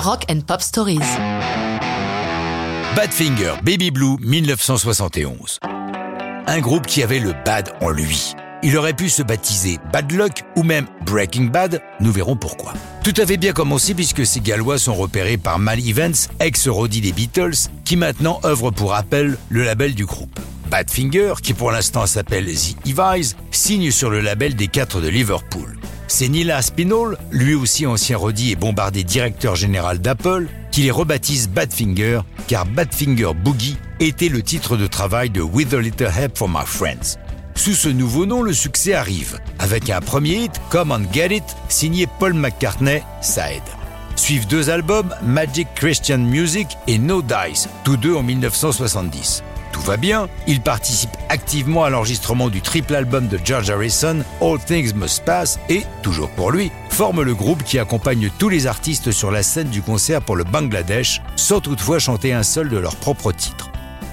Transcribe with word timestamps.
Rock 0.00 0.24
and 0.30 0.40
Pop 0.46 0.62
Stories. 0.62 0.98
Badfinger 2.96 3.56
Baby 3.62 3.90
Blue 3.90 4.16
1971. 4.20 5.58
Un 6.46 6.60
groupe 6.60 6.86
qui 6.86 7.02
avait 7.02 7.18
le 7.18 7.34
bad 7.44 7.74
en 7.82 7.90
lui. 7.90 8.32
Il 8.62 8.78
aurait 8.78 8.94
pu 8.94 9.10
se 9.10 9.22
baptiser 9.22 9.78
Bad 9.92 10.10
Luck 10.12 10.42
ou 10.56 10.62
même 10.62 10.86
Breaking 11.04 11.44
Bad, 11.44 11.82
nous 12.00 12.12
verrons 12.12 12.36
pourquoi. 12.36 12.72
Tout 13.04 13.12
avait 13.20 13.36
bien 13.36 13.52
commencé 13.52 13.92
puisque 13.92 14.24
ces 14.24 14.40
Gallois 14.40 14.78
sont 14.78 14.94
repérés 14.94 15.36
par 15.36 15.58
Mal 15.58 15.86
Evans, 15.86 16.14
ex-Roddy 16.40 17.02
des 17.02 17.12
Beatles, 17.12 17.68
qui 17.84 17.96
maintenant 17.96 18.40
œuvre 18.42 18.70
pour 18.70 18.94
Apple, 18.94 19.36
le 19.50 19.64
label 19.64 19.94
du 19.94 20.06
groupe. 20.06 20.40
Badfinger, 20.70 21.34
qui 21.42 21.52
pour 21.52 21.72
l'instant 21.72 22.06
s'appelle 22.06 22.46
The 22.46 22.86
Evies, 22.86 23.34
signe 23.50 23.90
sur 23.90 24.08
le 24.08 24.20
label 24.20 24.54
des 24.54 24.68
quatre 24.68 25.02
de 25.02 25.08
Liverpool. 25.08 25.79
C'est 26.12 26.28
Nila 26.28 26.60
Spinall, 26.60 27.16
lui 27.30 27.54
aussi 27.54 27.86
ancien 27.86 28.16
Roddy 28.16 28.50
et 28.50 28.56
bombardé 28.56 29.04
directeur 29.04 29.54
général 29.54 30.00
d'Apple, 30.00 30.48
qui 30.72 30.82
les 30.82 30.90
rebaptise 30.90 31.48
Badfinger, 31.48 32.22
car 32.48 32.66
Badfinger 32.66 33.30
Boogie 33.32 33.76
était 34.00 34.28
le 34.28 34.42
titre 34.42 34.76
de 34.76 34.88
travail 34.88 35.30
de 35.30 35.40
With 35.40 35.72
a 35.72 35.78
Little 35.78 36.10
Help 36.12 36.36
from 36.36 36.50
My 36.50 36.66
Friends. 36.66 37.16
Sous 37.54 37.74
ce 37.74 37.88
nouveau 37.88 38.26
nom, 38.26 38.42
le 38.42 38.52
succès 38.52 38.92
arrive, 38.92 39.38
avec 39.60 39.88
un 39.88 40.00
premier 40.00 40.44
hit, 40.44 40.60
Come 40.70 40.90
and 40.90 41.12
Get 41.12 41.36
It, 41.36 41.44
signé 41.68 42.08
Paul 42.18 42.34
McCartney, 42.34 43.02
ça. 43.20 43.44
Suivent 44.16 44.48
deux 44.48 44.68
albums, 44.68 45.14
Magic 45.22 45.68
Christian 45.76 46.18
Music 46.18 46.66
et 46.88 46.98
No 46.98 47.22
Dice, 47.22 47.68
tous 47.84 47.96
deux 47.96 48.16
en 48.16 48.24
1970. 48.24 49.44
Tout 49.80 49.86
va 49.86 49.96
bien, 49.96 50.28
il 50.46 50.60
participe 50.60 51.16
activement 51.30 51.84
à 51.84 51.90
l'enregistrement 51.90 52.50
du 52.50 52.60
triple 52.60 52.94
album 52.94 53.28
de 53.28 53.40
George 53.42 53.70
Harrison, 53.70 54.22
All 54.42 54.58
Things 54.58 54.92
Must 54.94 55.24
Pass, 55.24 55.58
et, 55.70 55.84
toujours 56.02 56.28
pour 56.28 56.50
lui, 56.50 56.70
forme 56.90 57.22
le 57.22 57.34
groupe 57.34 57.62
qui 57.64 57.78
accompagne 57.78 58.30
tous 58.38 58.50
les 58.50 58.66
artistes 58.66 59.10
sur 59.10 59.30
la 59.30 59.42
scène 59.42 59.70
du 59.70 59.80
concert 59.80 60.20
pour 60.20 60.36
le 60.36 60.44
Bangladesh, 60.44 61.22
sans 61.34 61.60
toutefois 61.60 61.98
chanter 61.98 62.34
un 62.34 62.42
seul 62.42 62.68
de 62.68 62.76
leurs 62.76 62.96
propres 62.96 63.32
titres. 63.32 63.70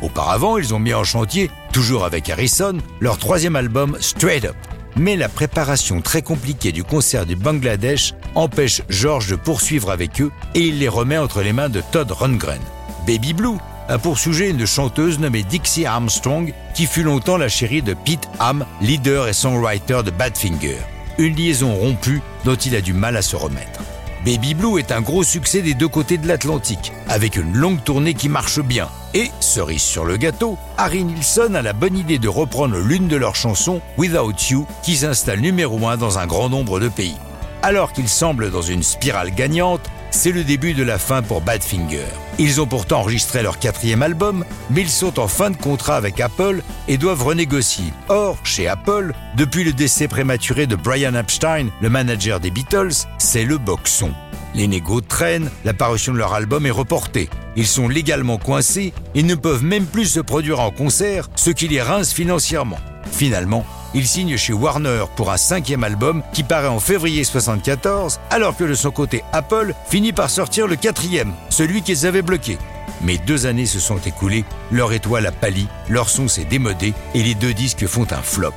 Auparavant, 0.00 0.58
ils 0.58 0.74
ont 0.74 0.78
mis 0.78 0.94
en 0.94 1.02
chantier, 1.02 1.50
toujours 1.72 2.04
avec 2.04 2.30
Harrison, 2.30 2.78
leur 3.00 3.18
troisième 3.18 3.56
album 3.56 3.96
Straight 3.98 4.44
Up. 4.44 4.56
Mais 4.94 5.16
la 5.16 5.28
préparation 5.28 6.00
très 6.02 6.22
compliquée 6.22 6.70
du 6.70 6.84
concert 6.84 7.26
du 7.26 7.34
Bangladesh 7.34 8.14
empêche 8.36 8.82
George 8.88 9.26
de 9.26 9.34
poursuivre 9.34 9.90
avec 9.90 10.20
eux 10.20 10.30
et 10.54 10.60
il 10.60 10.78
les 10.78 10.88
remet 10.88 11.18
entre 11.18 11.42
les 11.42 11.52
mains 11.52 11.68
de 11.68 11.82
Todd 11.90 12.12
Rundgren. 12.12 12.60
Baby 13.08 13.32
Blue 13.32 13.58
a 13.88 13.98
pour 13.98 14.18
sujet 14.18 14.50
une 14.50 14.66
chanteuse 14.66 15.18
nommée 15.18 15.42
Dixie 15.42 15.86
Armstrong 15.86 16.52
qui 16.74 16.86
fut 16.86 17.02
longtemps 17.02 17.36
la 17.36 17.48
chérie 17.48 17.82
de 17.82 17.94
Pete 17.94 18.28
Ham, 18.38 18.66
leader 18.80 19.28
et 19.28 19.32
songwriter 19.32 20.02
de 20.04 20.10
Badfinger. 20.10 20.78
Une 21.18 21.34
liaison 21.34 21.74
rompue 21.74 22.22
dont 22.44 22.54
il 22.54 22.76
a 22.76 22.80
du 22.80 22.92
mal 22.92 23.16
à 23.16 23.22
se 23.22 23.34
remettre. 23.34 23.80
Baby 24.24 24.54
Blue 24.54 24.78
est 24.78 24.92
un 24.92 25.00
gros 25.00 25.22
succès 25.22 25.62
des 25.62 25.74
deux 25.74 25.88
côtés 25.88 26.18
de 26.18 26.26
l'Atlantique, 26.26 26.92
avec 27.08 27.36
une 27.36 27.54
longue 27.54 27.82
tournée 27.82 28.14
qui 28.14 28.28
marche 28.28 28.60
bien. 28.60 28.88
Et, 29.14 29.30
cerise 29.40 29.80
sur 29.80 30.04
le 30.04 30.16
gâteau, 30.16 30.58
Harry 30.76 31.04
Nilsson 31.04 31.54
a 31.54 31.62
la 31.62 31.72
bonne 31.72 31.96
idée 31.96 32.18
de 32.18 32.28
reprendre 32.28 32.76
l'une 32.78 33.08
de 33.08 33.16
leurs 33.16 33.36
chansons, 33.36 33.80
Without 33.96 34.34
You, 34.50 34.66
qui 34.82 34.96
s'installe 34.96 35.40
numéro 35.40 35.86
1 35.86 35.96
dans 35.96 36.18
un 36.18 36.26
grand 36.26 36.48
nombre 36.48 36.78
de 36.78 36.88
pays. 36.88 37.16
Alors 37.62 37.92
qu'ils 37.92 38.08
semblent 38.08 38.50
dans 38.50 38.62
une 38.62 38.82
spirale 38.82 39.30
gagnante, 39.34 39.88
c'est 40.10 40.32
le 40.32 40.44
début 40.44 40.74
de 40.74 40.82
la 40.82 40.98
fin 40.98 41.22
pour 41.22 41.40
Badfinger. 41.40 42.06
Ils 42.38 42.60
ont 42.60 42.66
pourtant 42.66 43.00
enregistré 43.00 43.42
leur 43.42 43.58
quatrième 43.58 44.02
album, 44.02 44.44
mais 44.70 44.82
ils 44.82 44.88
sont 44.88 45.18
en 45.18 45.28
fin 45.28 45.50
de 45.50 45.56
contrat 45.56 45.96
avec 45.96 46.20
Apple 46.20 46.62
et 46.86 46.96
doivent 46.96 47.24
renégocier. 47.24 47.92
Or, 48.08 48.38
chez 48.44 48.68
Apple, 48.68 49.12
depuis 49.36 49.64
le 49.64 49.72
décès 49.72 50.08
prématuré 50.08 50.66
de 50.66 50.76
Brian 50.76 51.14
Epstein, 51.14 51.68
le 51.80 51.90
manager 51.90 52.40
des 52.40 52.50
Beatles, 52.50 53.06
c'est 53.18 53.44
le 53.44 53.58
boxon. 53.58 54.12
Les 54.54 54.66
négos 54.66 55.00
traînent, 55.00 55.50
l'apparition 55.64 56.12
de 56.12 56.18
leur 56.18 56.32
album 56.32 56.64
est 56.66 56.70
reportée. 56.70 57.28
Ils 57.56 57.66
sont 57.66 57.88
légalement 57.88 58.38
coincés 58.38 58.92
et 59.14 59.22
ne 59.22 59.34
peuvent 59.34 59.64
même 59.64 59.86
plus 59.86 60.06
se 60.06 60.20
produire 60.20 60.60
en 60.60 60.70
concert, 60.70 61.28
ce 61.36 61.50
qui 61.50 61.68
les 61.68 61.82
rince 61.82 62.12
financièrement. 62.12 62.78
Finalement, 63.10 63.66
il 63.94 64.06
signe 64.06 64.36
chez 64.36 64.52
Warner 64.52 65.04
pour 65.16 65.30
un 65.30 65.36
cinquième 65.36 65.84
album 65.84 66.22
qui 66.32 66.42
paraît 66.42 66.68
en 66.68 66.80
février 66.80 67.24
74, 67.24 68.20
alors 68.30 68.56
que 68.56 68.64
de 68.64 68.74
son 68.74 68.90
côté 68.90 69.22
Apple 69.32 69.74
finit 69.88 70.12
par 70.12 70.30
sortir 70.30 70.66
le 70.66 70.76
quatrième, 70.76 71.32
celui 71.48 71.82
qu'ils 71.82 72.06
avaient 72.06 72.22
bloqué. 72.22 72.58
Mais 73.00 73.18
deux 73.18 73.46
années 73.46 73.66
se 73.66 73.78
sont 73.78 73.98
écoulées, 73.98 74.44
leur 74.70 74.92
étoile 74.92 75.26
a 75.26 75.32
pâli, 75.32 75.68
leur 75.88 76.08
son 76.08 76.28
s'est 76.28 76.44
démodé 76.44 76.94
et 77.14 77.22
les 77.22 77.34
deux 77.34 77.54
disques 77.54 77.86
font 77.86 78.06
un 78.10 78.22
flop. 78.22 78.54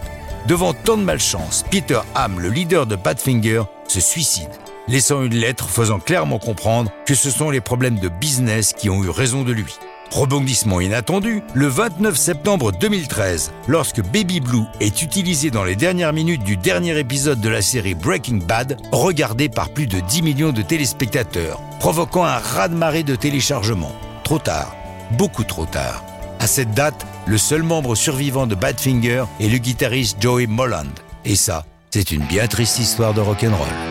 Devant 0.48 0.74
tant 0.74 0.98
de 0.98 1.04
malchance, 1.04 1.64
Peter 1.70 2.00
Ham, 2.16 2.40
le 2.40 2.50
leader 2.50 2.88
de 2.88 2.96
Badfinger, 2.96 3.64
se 3.88 4.00
suicide, 4.00 4.50
laissant 4.88 5.22
une 5.22 5.36
lettre 5.36 5.70
faisant 5.70 6.00
clairement 6.00 6.40
comprendre 6.40 6.92
que 7.06 7.14
ce 7.14 7.30
sont 7.30 7.52
les 7.52 7.62
problèmes 7.62 8.00
de 8.00 8.10
business 8.10 8.74
qui 8.74 8.90
ont 8.90 9.04
eu 9.04 9.10
raison 9.10 9.44
de 9.44 9.52
lui. 9.52 9.78
Rebondissement 10.12 10.82
inattendu, 10.82 11.42
le 11.54 11.68
29 11.68 12.18
septembre 12.18 12.74
2013, 12.74 13.54
lorsque 13.70 14.02
Baby 14.02 14.42
Blue 14.42 14.66
est 14.82 15.02
utilisé 15.02 15.52
dans 15.52 15.64
les 15.64 15.78
dernières 15.78 16.12
minutes 16.12 16.44
du 16.44 16.58
dernier 16.58 17.00
épisode 17.00 17.40
de 17.40 17.48
la 17.48 17.62
série 17.62 17.96
Breaking 17.96 18.40
Bad, 18.46 18.78
regardé 18.92 19.48
par 19.48 19.70
plus 19.70 19.88
de 19.88 20.02
10 20.02 20.22
millions 20.22 20.52
de 20.52 20.62
téléspectateurs, 20.62 21.62
provoquant 21.80 22.26
un 22.26 22.40
raz-de-marée 22.40 23.04
de 23.04 23.16
téléchargements. 23.16 23.96
Trop 24.26 24.40
tard, 24.40 24.76
beaucoup 25.12 25.46
trop 25.46 25.66
tard. 25.66 26.04
À 26.42 26.48
cette 26.48 26.74
date, 26.74 27.06
le 27.26 27.38
seul 27.38 27.64
membre 27.64 27.96
survivant 27.96 28.48
de 28.48 28.56
Badfinger 28.56 29.24
est 29.40 29.48
le 29.48 29.60
guitariste 29.60 30.22
Joey 30.22 30.46
Molland. 30.46 30.92
Et 31.24 31.38
ça, 31.38 31.64
c'est 31.90 32.12
une 32.12 32.26
bien 32.26 32.48
triste 32.48 32.80
histoire 32.80 33.14
de 33.14 33.22
rock'n'roll. 33.22 33.91